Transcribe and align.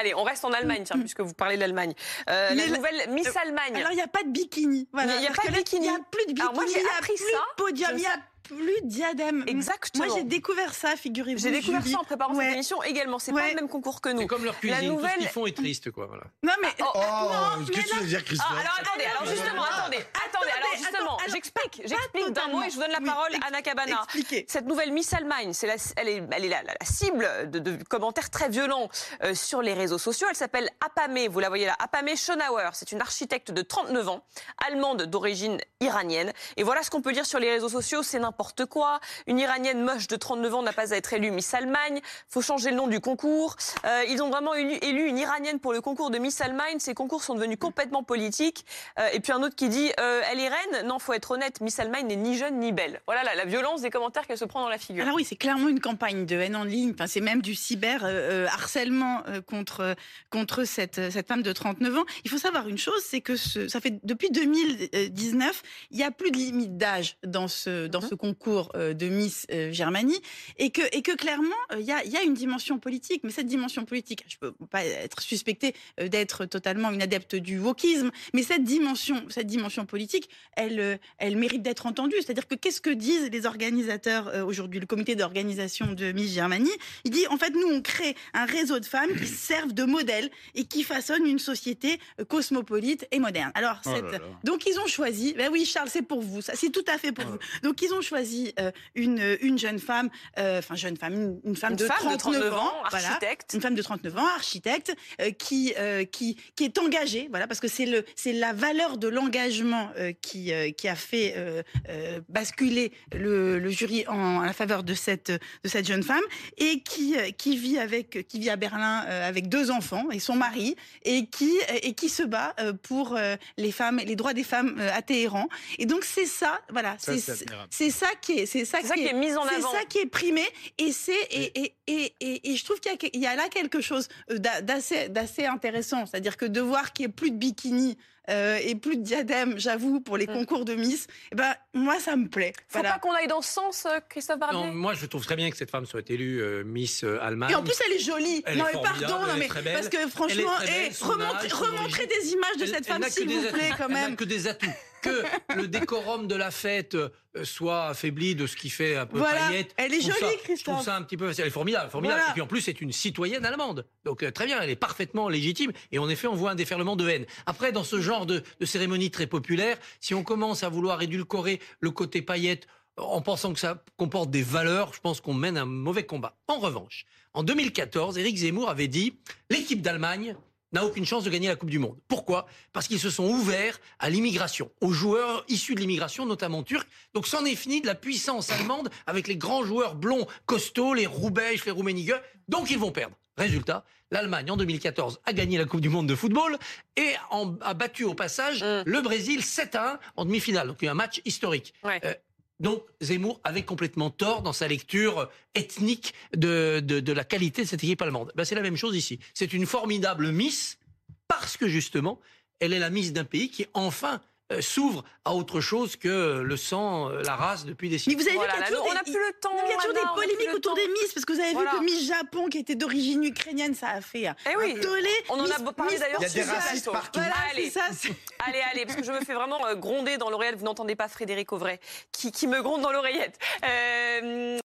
Allez, 0.00 0.14
on 0.14 0.22
reste 0.22 0.44
en 0.46 0.52
Allemagne, 0.52 0.82
tiens, 0.84 0.98
puisque 0.98 1.20
vous 1.20 1.34
parlez 1.34 1.56
de 1.56 1.60
l'Allemagne. 1.60 1.92
Euh, 2.30 2.54
la 2.54 2.66
la- 2.66 2.76
nouvelle 2.76 3.10
Miss 3.10 3.26
euh, 3.28 3.32
Allemagne. 3.44 3.76
Alors, 3.76 3.92
il 3.92 3.96
n'y 3.96 4.00
a 4.02 4.06
pas 4.08 4.22
de 4.22 4.30
bikini. 4.30 4.88
Voilà. 4.92 5.14
Il 5.16 5.22
y 5.22 5.26
a 5.26 5.30
pas 5.30 5.46
de 5.48 5.52
bikini. 5.54 5.86
Il 5.86 5.90
n'y 5.90 5.96
a 5.96 6.00
plus 6.10 6.22
de 6.24 6.28
bikini. 6.28 6.40
Alors, 6.40 6.54
moi, 6.54 6.64
j'ai 6.66 6.78
il 6.80 6.82
n'y 6.82 6.88
a 6.88 6.96
appris 6.98 7.14
plus 7.14 7.24
ça. 7.30 7.38
de 7.38 7.62
podium. 7.62 7.90
Il 7.92 7.96
n'y 7.98 8.06
a 8.06 8.16
plus 8.42 8.80
de 8.82 8.86
diadème. 8.88 9.44
Exactement. 9.46 10.06
Moi, 10.06 10.14
j'ai 10.16 10.24
découvert 10.24 10.74
ça, 10.74 10.96
figurez-vous. 10.96 11.40
J'ai 11.40 11.50
découvert 11.52 11.82
Julie. 11.82 11.92
ça 11.92 12.00
en 12.00 12.04
préparant 12.04 12.34
Ouais. 12.34 12.44
cette 12.46 12.54
émission 12.54 12.82
également. 12.82 13.18
C'est 13.18 13.32
pas 13.32 13.38
Ouais. 13.42 13.50
le 13.50 13.56
même 13.56 13.68
concours 13.68 14.00
que 14.00 14.08
nous. 14.08 14.20
C'est 14.22 14.26
comme 14.26 14.44
leur 14.44 14.58
cuisine, 14.58 14.78
tout 14.78 14.84
ce 14.86 14.90
nouvelle- 14.90 15.18
qu'ils 15.18 15.28
font 15.28 15.46
est 15.46 15.56
triste, 15.56 15.90
quoi. 15.90 16.06
Voilà. 16.06 16.24
Non, 16.42 16.52
mais. 16.62 16.68
Oh, 16.80 16.84
Oh, 16.94 16.98
non, 16.98 17.66
qu'est-ce 17.66 17.82
que 17.86 17.88
tu 17.90 17.96
veux 18.00 18.06
dire, 18.06 18.24
Christophe 18.24 18.48
Ah, 18.50 18.60
alors 18.60 18.78
attendez, 18.80 19.04
alors 19.04 19.26
justement, 19.26 19.62
attendez, 19.64 19.98
attendez, 19.98 20.50
alors 20.56 20.69
justement, 20.82 21.18
j'explique, 21.28 21.82
j'explique 21.84 22.30
d'un 22.30 22.48
mot 22.48 22.62
et 22.62 22.70
je 22.70 22.74
vous 22.74 22.80
donne 22.82 22.90
la 22.92 23.00
parole 23.00 23.34
à 23.42 23.46
Anna 23.48 23.62
Cabana. 23.62 24.00
Expliquez. 24.04 24.44
Cette 24.48 24.66
nouvelle 24.66 24.92
Miss 24.92 25.12
Allemagne, 25.14 25.52
c'est 25.52 25.66
la, 25.66 25.74
elle 25.96 26.08
est, 26.08 26.22
elle 26.32 26.44
est 26.44 26.48
la, 26.48 26.62
la- 26.62 26.74
la 26.80 26.86
cible 26.86 27.50
de, 27.50 27.58
de 27.58 27.82
commentaires 27.84 28.30
très 28.30 28.48
violents 28.48 28.88
euh, 29.22 29.34
sur 29.34 29.62
les 29.62 29.74
réseaux 29.74 29.98
sociaux. 29.98 30.26
Elle 30.30 30.36
s'appelle 30.36 30.68
Apame, 30.84 31.26
vous 31.28 31.40
la 31.40 31.48
voyez 31.48 31.66
là, 31.66 31.76
Apame 31.78 32.16
Schonauer. 32.16 32.70
C'est 32.72 32.92
une 32.92 33.00
architecte 33.00 33.50
de 33.50 33.62
39 33.62 34.08
ans, 34.08 34.24
allemande 34.66 35.02
d'origine 35.02 35.58
iranienne. 35.80 36.32
Et 36.56 36.62
voilà 36.62 36.82
ce 36.82 36.90
qu'on 36.90 37.02
peut 37.02 37.12
dire 37.12 37.26
sur 37.26 37.38
les 37.38 37.50
réseaux 37.50 37.68
sociaux, 37.68 38.02
c'est 38.02 38.18
n'importe 38.18 38.66
quoi. 38.66 39.00
Une 39.26 39.38
iranienne 39.38 39.82
moche 39.82 40.06
de 40.08 40.16
39 40.16 40.54
ans 40.54 40.62
n'a 40.62 40.72
pas 40.72 40.92
à 40.92 40.96
être 40.96 41.12
élue 41.12 41.30
Miss 41.30 41.52
Allemagne. 41.54 42.00
Faut 42.28 42.42
changer 42.42 42.70
le 42.70 42.76
nom 42.76 42.86
du 42.86 43.00
concours. 43.00 43.56
Euh, 43.84 44.04
ils 44.08 44.22
ont 44.22 44.30
vraiment 44.30 44.54
élu, 44.54 44.74
élu 44.82 45.06
une 45.06 45.18
iranienne 45.18 45.58
pour 45.60 45.72
le 45.72 45.80
concours 45.80 46.10
de 46.10 46.18
Miss 46.18 46.40
Allemagne. 46.40 46.78
Ces 46.78 46.94
concours 46.94 47.22
sont 47.22 47.34
devenus 47.34 47.58
complètement 47.60 48.02
politiques. 48.02 48.64
Euh, 48.98 49.08
et 49.12 49.20
puis 49.20 49.32
un 49.32 49.42
autre 49.42 49.56
qui 49.56 49.68
dit, 49.68 49.92
elle 49.98 50.40
est 50.40 50.48
reine. 50.48 50.69
Non, 50.84 50.98
faut 50.98 51.12
être 51.12 51.30
honnête, 51.32 51.60
Miss 51.60 51.78
Allemagne 51.78 52.06
n'est 52.06 52.16
ni 52.16 52.36
jeune 52.36 52.58
ni 52.58 52.72
belle. 52.72 53.00
Voilà 53.06 53.22
la, 53.34 53.44
violence 53.44 53.82
des 53.82 53.90
commentaires 53.90 54.26
qu'elle 54.26 54.38
se 54.38 54.44
prend 54.44 54.60
dans 54.62 54.68
la 54.68 54.78
figure. 54.78 55.02
Alors 55.02 55.16
oui, 55.16 55.24
c'est 55.24 55.36
clairement 55.36 55.68
une 55.68 55.80
campagne 55.80 56.26
de 56.26 56.36
haine 56.36 56.56
en 56.56 56.64
ligne. 56.64 56.94
C'est 57.06 57.20
même 57.20 57.42
du 57.42 57.54
cyber 57.54 58.04
euh, 58.04 58.08
euh, 58.08 58.46
harcèlement 58.46 59.22
euh, 59.26 59.40
contre 59.40 59.96
contre 60.30 60.64
cette 60.64 61.10
cette 61.10 61.26
femme 61.26 61.42
de 61.42 61.52
39 61.52 61.98
ans. 61.98 62.04
Il 62.24 62.30
faut 62.30 62.38
savoir 62.38 62.68
une 62.68 62.78
chose, 62.78 63.02
c'est 63.04 63.20
que 63.20 63.36
ça 63.36 63.80
fait 63.80 63.98
depuis 64.04 64.30
2019, 64.30 65.62
il 65.90 65.98
y 65.98 66.02
a 66.02 66.10
plus 66.10 66.30
de 66.30 66.36
limite 66.36 66.76
d'âge 66.76 67.16
dans 67.24 67.48
ce 67.48 67.86
dans 67.86 68.00
ce 68.00 68.14
concours 68.14 68.72
de 68.74 69.08
Miss 69.08 69.46
Germanie 69.70 70.20
et 70.58 70.70
que 70.70 70.82
et 70.92 71.02
que 71.02 71.16
clairement 71.16 71.50
il 71.78 71.84
y 71.84 71.92
a 71.92 72.04
y 72.04 72.16
a 72.16 72.22
une 72.22 72.34
dimension 72.34 72.78
politique. 72.78 73.22
Mais 73.24 73.30
cette 73.30 73.46
dimension 73.46 73.84
politique, 73.84 74.24
je 74.28 74.36
peux 74.36 74.52
pas 74.70 74.84
être 74.84 75.20
suspectée 75.20 75.74
d'être 75.98 76.46
totalement 76.46 76.90
une 76.90 77.02
adepte 77.02 77.34
du 77.34 77.58
wokisme, 77.58 78.10
mais 78.34 78.42
cette 78.42 78.64
dimension 78.64 79.24
cette 79.28 79.46
dimension 79.46 79.86
politique, 79.86 80.28
elle 80.64 80.80
euh, 80.80 80.96
elle 81.18 81.36
mérite 81.36 81.62
d'être 81.62 81.86
entendue. 81.86 82.16
C'est-à-dire 82.18 82.46
que 82.46 82.54
qu'est-ce 82.54 82.80
que 82.80 82.90
disent 82.90 83.28
les 83.30 83.46
organisateurs 83.46 84.28
euh, 84.28 84.44
aujourd'hui, 84.44 84.80
le 84.80 84.86
comité 84.86 85.14
d'organisation 85.14 85.92
de 85.92 86.12
Miss 86.12 86.32
Germanie 86.32 86.70
Il 87.04 87.10
dit 87.10 87.26
en 87.28 87.36
fait 87.36 87.50
nous 87.50 87.68
on 87.68 87.82
crée 87.82 88.14
un 88.34 88.44
réseau 88.44 88.78
de 88.80 88.84
femmes 88.86 89.14
qui 89.16 89.26
servent 89.50 89.72
de 89.72 89.84
modèle 89.84 90.30
et 90.54 90.64
qui 90.64 90.82
façonnent 90.82 91.26
une 91.26 91.38
société 91.38 91.98
euh, 92.20 92.24
cosmopolite 92.24 93.06
et 93.10 93.18
moderne. 93.18 93.52
Alors 93.54 93.80
Oh 93.86 93.90
là 93.90 93.96
cette- 93.96 94.12
là. 94.12 94.18
donc 94.44 94.66
ils 94.66 94.78
ont 94.78 94.86
choisi, 94.86 95.34
ben 95.34 95.48
oui 95.52 95.64
Charles 95.64 95.88
c'est 95.90 96.02
pour 96.02 96.20
vous, 96.20 96.42
ça 96.42 96.54
c'est 96.54 96.70
tout 96.70 96.84
à 96.86 96.98
fait 96.98 97.12
pour 97.12 97.24
Ouais. 97.24 97.30
vous. 97.32 97.68
Donc 97.68 97.82
ils 97.82 97.92
ont 97.92 98.00
choisi 98.00 98.52
euh, 98.58 98.70
une 98.94 99.36
une 99.42 99.58
jeune 99.58 99.78
femme, 99.78 100.08
euh, 100.38 100.58
enfin 100.58 100.74
jeune 100.74 100.96
femme, 100.96 101.14
une, 101.14 101.40
une 101.44 101.56
femme, 101.56 101.72
Une 101.72 101.76
de, 101.78 101.84
femme 101.86 102.16
39 102.16 102.52
ans, 102.54 102.72
voilà, 102.90 103.08
architecte. 103.08 103.52
une 103.54 103.60
femme 103.60 103.74
de 103.74 103.82
39 103.82 104.16
ans, 104.18 104.26
architecte, 104.26 104.94
euh, 105.20 105.30
qui, 105.30 105.74
euh, 105.78 106.04
qui, 106.04 106.36
qui 106.56 106.64
est 106.64 106.78
engagée, 106.78 107.26
voilà, 107.30 107.46
parce 107.46 107.60
que 107.60 107.68
c'est 107.68 107.86
le, 107.86 108.04
c'est 108.16 108.32
la 108.32 108.52
valeur 108.52 108.96
de 108.98 109.08
l'engagement 109.08 109.90
euh, 109.98 110.12
qui, 110.40 110.52
euh, 110.52 110.70
qui 110.70 110.88
a 110.88 110.94
fait 110.94 111.34
euh, 111.36 111.62
euh, 111.88 112.20
basculer 112.28 112.92
le, 113.12 113.58
le 113.58 113.70
jury 113.70 114.06
en, 114.08 114.40
à 114.40 114.46
la 114.46 114.52
faveur 114.52 114.82
de 114.82 114.94
cette, 114.94 115.30
de 115.30 115.68
cette 115.68 115.86
jeune 115.86 116.02
femme, 116.02 116.22
et 116.58 116.80
qui, 116.80 117.14
qui 117.36 117.56
vit 117.56 117.78
avec, 117.78 118.26
qui 118.28 118.38
vit 118.40 118.50
à 118.50 118.56
Berlin 118.56 119.04
euh, 119.08 119.28
avec 119.28 119.48
deux 119.48 119.70
enfants 119.70 120.10
et 120.10 120.18
son 120.18 120.34
mari, 120.36 120.76
et 121.04 121.26
qui, 121.26 121.52
et 121.82 121.92
qui 121.94 122.08
se 122.08 122.22
bat 122.22 122.54
pour 122.82 123.18
les 123.56 123.72
femmes, 123.72 124.00
les 124.04 124.16
droits 124.16 124.34
des 124.34 124.44
femmes 124.44 124.80
à 124.92 125.02
Téhéran. 125.02 125.48
Et 125.78 125.86
donc 125.86 126.04
c'est 126.04 126.26
ça, 126.26 126.60
voilà, 126.70 126.96
c'est, 126.98 127.18
c'est 127.18 127.34
c'est 127.36 127.46
c'est 127.70 127.90
ça 127.90 128.08
qui 128.20 128.32
est, 128.32 128.46
c'est 128.46 128.64
ça, 128.64 128.78
C'est 128.80 128.88
ça 128.88 128.94
qui 128.94 129.06
est 129.06 129.12
mis 129.12 129.34
en 129.34 129.46
c'est 129.48 129.56
avant. 129.56 129.72
ça 129.72 129.84
qui 129.88 129.98
est 129.98 130.06
primé 130.06 130.42
et 130.78 130.92
c'est 130.92 131.12
et, 131.30 131.60
et, 131.60 131.74
et, 131.86 132.14
et, 132.20 132.50
et 132.52 132.56
je 132.56 132.64
trouve 132.64 132.80
qu'il 132.80 132.96
y, 133.14 133.18
y 133.18 133.26
a 133.26 133.34
là 133.36 133.48
quelque 133.48 133.80
chose 133.80 134.08
d'a- 134.30 134.60
d'assez 134.62 135.08
d'assez 135.08 135.46
intéressant, 135.46 136.06
c'est-à-dire 136.06 136.36
que 136.36 136.46
de 136.46 136.60
voir 136.60 136.92
qu'il 136.92 137.06
n'y 137.06 137.10
ait 137.10 137.14
plus 137.14 137.30
de 137.30 137.36
bikini 137.36 137.98
euh, 138.30 138.58
et 138.62 138.74
plus 138.74 138.96
de 138.96 139.02
diadème, 139.02 139.58
j'avoue, 139.58 140.00
pour 140.00 140.16
les 140.16 140.26
Mm. 140.26 140.32
concours 140.34 140.64
de 140.64 140.74
Miss, 140.74 141.06
eh 141.32 141.34
ben 141.34 141.52
moi 141.74 141.98
ça 141.98 142.16
me 142.16 142.28
plaît. 142.28 142.52
Faut 142.68 142.78
Voilà. 142.78 142.92
pas 142.94 142.98
qu'on 143.00 143.12
aille 143.12 143.26
dans 143.26 143.42
ce 143.42 143.52
sens, 143.52 143.86
euh, 143.86 143.98
Christophe 144.08 144.38
Barbier 144.38 144.58
Non, 144.58 144.72
moi, 144.72 144.94
je 144.94 145.06
trouve 145.06 145.24
très 145.24 145.36
bien 145.36 145.50
que 145.50 145.56
cette 145.56 145.70
femme 145.70 145.86
soit 145.86 146.08
élue 146.10 146.40
euh, 146.42 146.62
Miss 146.64 147.04
Allemagne. 147.20 147.50
Et 147.50 147.54
en 147.54 147.62
plus, 147.62 147.74
elle 147.86 147.92
est 147.96 147.98
jolie. 147.98 148.42
Elle 148.46 148.58
non, 148.58 148.66
est 148.68 148.74
mais 148.74 148.82
pardon, 148.82 149.26
non, 149.26 149.36
mais 149.38 149.48
parce 149.72 149.88
que 149.88 149.98
franchement, 150.08 150.52
eh, 150.66 150.90
remontrez, 151.02 152.06
des 152.06 152.32
images 152.32 152.56
de 152.58 152.62
Elle- 152.62 152.68
cette 152.68 152.78
elle 152.78 152.84
femme, 152.84 153.04
s'il 153.10 153.28
vous 153.28 153.48
plaît, 153.48 153.70
quand 153.76 153.86
Elle 153.88 153.92
n'a 153.94 154.00
même. 154.08 154.16
que 154.16 154.24
des 154.24 154.46
atouts. 154.46 154.66
Que 155.02 155.54
le 155.56 155.68
décorum 155.68 156.26
de 156.26 156.34
la 156.34 156.50
fête 156.50 156.94
euh, 156.94 157.08
soit 157.44 157.86
affaibli 157.86 158.34
de 158.34 158.46
ce 158.46 158.56
qui 158.56 158.68
fait 158.70 158.96
un 158.96 159.06
peu 159.06 159.18
Voilà, 159.18 159.48
paillette. 159.48 159.72
elle 159.76 159.94
est 159.94 160.00
jolie, 160.00 160.12
ça- 160.18 160.26
Je 160.30 160.42
Christophe. 160.42 160.74
trouve 160.74 160.84
ça 160.84 160.96
un 160.96 161.02
petit 161.02 161.16
peu. 161.16 161.30
Elle 161.38 161.46
est 161.46 161.50
formidable, 161.50 161.90
formidable. 161.90 162.18
Voilà. 162.20 162.30
Et 162.30 162.34
puis 162.34 162.42
en 162.42 162.46
plus, 162.46 162.60
c'est 162.60 162.80
une 162.80 162.92
citoyenne 162.92 163.44
allemande. 163.46 163.86
Donc 164.04 164.22
euh, 164.22 164.30
très 164.30 164.46
bien, 164.46 164.60
elle 164.60 164.70
est 164.70 164.76
parfaitement 164.76 165.28
légitime. 165.28 165.72
Et 165.92 165.98
en 165.98 166.08
effet, 166.08 166.26
on 166.26 166.34
voit 166.34 166.50
un 166.50 166.54
déferlement 166.54 166.96
de 166.96 167.08
haine. 167.08 167.26
Après, 167.46 167.72
dans 167.72 167.84
ce 167.84 168.00
genre 168.00 168.26
de, 168.26 168.42
de 168.60 168.66
cérémonie 168.66 169.10
très 169.10 169.26
populaire, 169.26 169.78
si 170.00 170.14
on 170.14 170.22
commence 170.22 170.62
à 170.62 170.68
vouloir 170.68 171.00
édulcorer 171.02 171.60
le 171.80 171.90
côté 171.90 172.20
paillette 172.22 172.66
en 172.96 173.22
pensant 173.22 173.52
que 173.54 173.60
ça 173.60 173.82
comporte 173.96 174.30
des 174.30 174.42
valeurs, 174.42 174.92
je 174.92 175.00
pense 175.00 175.20
qu'on 175.22 175.32
mène 175.32 175.56
un 175.56 175.64
mauvais 175.64 176.04
combat. 176.04 176.36
En 176.48 176.58
revanche, 176.58 177.06
en 177.32 177.42
2014, 177.42 178.18
Éric 178.18 178.36
Zemmour 178.36 178.68
avait 178.68 178.88
dit 178.88 179.18
l'équipe 179.48 179.80
d'Allemagne 179.80 180.36
n'a 180.72 180.84
aucune 180.84 181.04
chance 181.06 181.24
de 181.24 181.30
gagner 181.30 181.48
la 181.48 181.56
Coupe 181.56 181.70
du 181.70 181.78
Monde. 181.78 181.98
Pourquoi? 182.08 182.46
Parce 182.72 182.86
qu'ils 182.88 183.00
se 183.00 183.10
sont 183.10 183.24
ouverts 183.28 183.80
à 183.98 184.08
l'immigration, 184.10 184.70
aux 184.80 184.92
joueurs 184.92 185.44
issus 185.48 185.74
de 185.74 185.80
l'immigration, 185.80 186.26
notamment 186.26 186.62
turcs. 186.62 186.86
Donc 187.14 187.26
c'en 187.26 187.44
est 187.44 187.56
fini 187.56 187.80
de 187.80 187.86
la 187.86 187.94
puissance 187.94 188.50
allemande 188.50 188.88
avec 189.06 189.26
les 189.28 189.36
grands 189.36 189.64
joueurs 189.64 189.94
blonds, 189.94 190.26
costauds, 190.46 190.94
les 190.94 191.06
Roubaix, 191.06 191.56
les 191.64 191.70
Rummenigge. 191.72 192.14
Donc 192.48 192.70
ils 192.70 192.78
vont 192.78 192.92
perdre. 192.92 193.16
Résultat, 193.36 193.84
l'Allemagne 194.10 194.50
en 194.50 194.56
2014 194.56 195.20
a 195.24 195.32
gagné 195.32 195.56
la 195.56 195.64
Coupe 195.64 195.80
du 195.80 195.88
Monde 195.88 196.06
de 196.08 196.14
football 196.14 196.58
et 196.96 197.12
en- 197.30 197.54
a 197.62 197.74
battu 197.74 198.04
au 198.04 198.14
passage 198.14 198.62
Mm. 198.62 198.82
le 198.86 199.00
Brésil 199.00 199.42
7 199.42 199.74
à 199.76 199.92
1 199.94 199.98
en 200.16 200.24
demi-finale. 200.24 200.66
Donc 200.68 200.76
il 200.82 200.86
y 200.86 200.88
a 200.88 200.90
un 200.90 200.94
match 200.94 201.20
historique. 201.24 201.72
Ouais. 201.84 202.00
Euh, 202.04 202.14
donc 202.60 202.84
Zemmour 203.00 203.40
avait 203.42 203.62
complètement 203.62 204.10
tort 204.10 204.42
dans 204.42 204.52
sa 204.52 204.68
lecture 204.68 205.28
ethnique 205.54 206.14
de, 206.36 207.12
la 207.12 207.24
qualité 207.24 207.62
de 207.62 207.68
cette 207.68 207.82
équipe 207.82 208.02
allemande. 208.02 208.32
Ben, 208.36 208.44
c'est 208.44 208.54
la 208.54 208.62
même 208.62 208.76
chose 208.76 208.94
ici. 208.94 209.18
C'est 209.34 209.52
une 209.52 209.66
formidable 209.66 210.30
Miss 210.30 210.78
parce 211.26 211.56
que 211.56 211.66
justement, 211.68 212.20
elle 212.60 212.72
est 212.72 212.78
la 212.78 212.90
Miss 212.90 213.12
d'un 213.12 213.24
pays 213.24 213.50
qui 213.50 213.66
enfin 213.74 214.20
euh, 214.52 214.60
s'ouvre 214.60 215.04
à 215.24 215.34
autre 215.34 215.60
chose 215.60 215.96
que 215.96 216.40
le 216.40 216.56
sang, 216.56 217.08
euh, 217.10 217.22
la 217.22 217.36
race 217.36 217.64
depuis 217.64 217.88
des 217.88 217.94
Mais 217.94 217.98
siècles. 217.98 218.22
vous 218.22 218.28
avez 218.28 218.36
Voilà, 218.36 218.54
vu 218.54 218.62
qu'il 218.64 218.72
y 218.72 218.74
a 218.74 218.76
toujours 218.78 218.90
on 218.90 218.94
n'a 218.94 219.02
des- 219.02 219.12
plus 219.12 219.20
le 219.20 219.32
temps. 219.40 219.50
Non, 219.50 219.56
mais 219.62 219.68
il 219.68 219.70
y 219.70 219.74
a 219.74 219.76
toujours 219.76 219.90
Anna, 219.90 220.00
des 220.00 220.14
polémiques 220.36 220.54
autour 220.56 220.74
des 220.74 220.88
Miss, 220.88 221.12
parce 221.14 221.24
que 221.24 221.32
vous 221.32 221.40
avez 221.40 221.52
Voilà. 221.52 221.70
vu 221.72 221.78
que 221.78 221.84
Miss 221.84 222.06
Japon, 222.08 222.48
qui 222.48 222.58
était 222.58 222.74
d'origine 222.74 223.22
ukrainienne, 223.24 223.74
ça 223.74 223.88
a 223.88 224.00
fait 224.00 224.24
Eh 224.50 224.56
oui. 224.56 224.74
un 224.76 224.80
tollé. 224.80 225.08
On 225.28 225.34
en 225.34 225.44
a 225.44 225.58
Miss- 225.58 225.72
parlé 225.76 225.98
d'ailleurs 225.98 226.20
Il 226.20 226.22
y 226.22 226.40
a 226.40 226.44
des 226.44 226.50
racistes 226.50 226.84
plateau. 226.84 226.90
partout. 226.92 227.20
Voilà, 227.20 227.34
Allez. 227.52 227.70
c'est 227.70 227.78
ça. 227.78 227.84
Allez, 228.46 228.60
allez, 228.72 228.86
parce 228.86 228.96
que 228.96 229.04
je 229.04 229.12
me 229.12 229.20
fais 229.20 229.34
vraiment 229.34 229.66
euh, 229.66 229.74
gronder 229.74 230.16
dans 230.16 230.30
l'oreillette. 230.30 230.56
Vous 230.56 230.64
n'entendez 230.64 230.96
pas 230.96 231.08
Frédéric 231.08 231.52
Auvray 231.52 231.78
qui, 232.10 232.32
qui 232.32 232.46
me 232.46 232.62
gronde 232.62 232.80
dans 232.80 232.90
l'oreillette. 232.90 233.38
Euh, 233.68 234.56